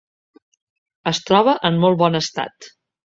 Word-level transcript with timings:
Es 1.13 1.21
troba 1.27 1.55
en 1.71 1.77
molt 1.85 2.01
bon 2.01 2.21
estat. 2.25 2.71